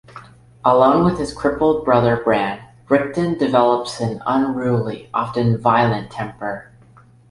Alone 0.65 1.05
with 1.05 1.19
his 1.19 1.31
crippled 1.31 1.85
brother 1.85 2.17
Bran, 2.23 2.59
Rickon 2.89 3.37
develops 3.37 3.99
an 3.99 4.19
unruly, 4.25 5.11
often 5.13 5.59
violent 5.59 6.09
temper. 6.09 6.71